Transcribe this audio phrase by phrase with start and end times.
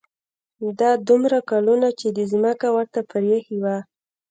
[0.79, 3.77] دا دومره کلونه چې دې ځمکه ورته پرېښې وه.